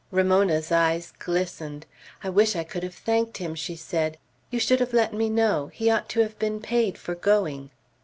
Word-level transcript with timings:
Ramona's 0.09 0.71
eyes 0.71 1.13
glistened. 1.19 1.85
"I 2.23 2.29
wish 2.31 2.55
I 2.55 2.63
could 2.63 2.81
have 2.81 2.95
thanked 2.95 3.37
him," 3.37 3.53
she 3.53 3.75
said. 3.75 4.17
"You 4.49 4.59
should 4.59 4.79
have 4.79 4.93
let 4.93 5.13
me 5.13 5.29
know. 5.29 5.67
He 5.75 5.91
ought 5.91 6.09
to 6.09 6.21
have 6.21 6.39
been 6.39 6.59
paid 6.59 6.97
for 6.97 7.13
going." 7.13 7.69